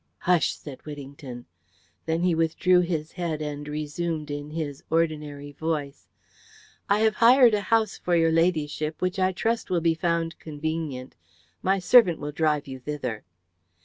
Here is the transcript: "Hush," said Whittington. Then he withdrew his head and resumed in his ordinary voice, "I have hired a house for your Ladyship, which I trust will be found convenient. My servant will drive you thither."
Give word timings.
"Hush," 0.21 0.55
said 0.55 0.83
Whittington. 0.83 1.45
Then 2.07 2.23
he 2.23 2.33
withdrew 2.33 2.79
his 2.79 3.11
head 3.11 3.39
and 3.39 3.67
resumed 3.67 4.31
in 4.31 4.49
his 4.49 4.83
ordinary 4.89 5.51
voice, 5.51 6.07
"I 6.89 7.01
have 7.01 7.17
hired 7.21 7.53
a 7.53 7.61
house 7.61 7.99
for 7.99 8.15
your 8.15 8.31
Ladyship, 8.31 8.99
which 8.99 9.19
I 9.19 9.31
trust 9.31 9.69
will 9.69 9.79
be 9.79 9.93
found 9.93 10.39
convenient. 10.39 11.15
My 11.61 11.77
servant 11.77 12.17
will 12.17 12.31
drive 12.31 12.65
you 12.67 12.79
thither." 12.79 13.25